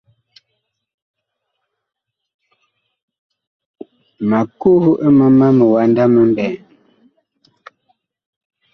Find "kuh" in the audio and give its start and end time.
4.59-4.85